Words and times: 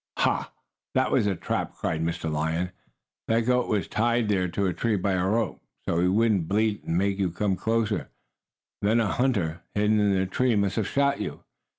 "Ha! 0.17 0.51
That 0.95 1.11
was 1.11 1.27
a 1.27 1.35
trap!" 1.35 1.75
cried 1.75 2.01
Mr. 2.03 2.27
Lion. 2.27 2.71
"That 3.27 3.41
goat 3.41 3.67
was 3.67 3.87
tied 3.87 4.29
there 4.29 4.47
to 4.47 4.65
a 4.65 4.73
tree 4.73 4.95
by 4.95 5.11
a 5.11 5.27
rope, 5.27 5.61
so 5.85 6.01
he 6.01 6.07
would 6.07 6.47
bleat 6.47 6.83
and 6.85 6.97
make 6.97 7.19
you 7.19 7.29
come 7.29 7.55
closer. 7.55 8.09
Then 8.81 8.99
a 8.99 9.11
hunter, 9.11 9.61
hidden 9.75 9.99
in 9.99 10.17
a 10.17 10.25
tree, 10.25 10.55
must 10.55 10.77
have 10.77 10.87
shot 10.87 11.21
you." 11.21 11.43